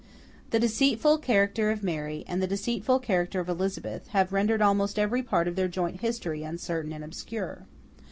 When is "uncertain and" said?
6.41-7.03